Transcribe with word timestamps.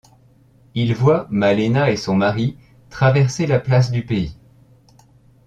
Il 0.73 0.95
voit 0.95 1.27
Malèna 1.29 1.91
et 1.91 1.95
son 1.95 2.15
mari 2.15 2.57
traverser 2.89 3.45
la 3.45 3.59
place 3.59 3.91
du 3.91 4.03
pays. 4.03 4.35